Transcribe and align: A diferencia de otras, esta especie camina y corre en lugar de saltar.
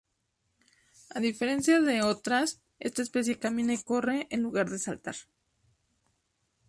A 1.15 1.19
diferencia 1.27 1.77
de 1.87 2.01
otras, 2.01 2.59
esta 2.79 3.03
especie 3.03 3.37
camina 3.37 3.75
y 3.75 3.83
corre 3.83 4.25
en 4.31 4.41
lugar 4.41 4.67
de 4.71 4.79
saltar. 4.79 5.15